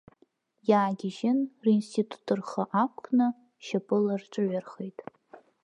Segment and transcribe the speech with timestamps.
[0.69, 3.27] Иаагьежьын, ринститут рхы ақәкны,
[3.65, 4.99] шьапыла рҿыҩархеит.